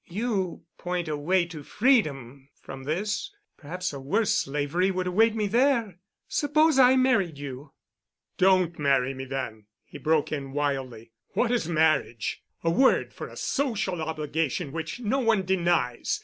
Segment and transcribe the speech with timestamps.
[0.07, 5.99] You point a way to freedom from this—perhaps a worse slavery would await me there.
[6.27, 7.71] Suppose I married you——"
[8.39, 11.11] "Don't marry me then," he broke in wildly.
[11.33, 12.41] "What is marriage?
[12.63, 16.19] A word for a social obligation which no one denies.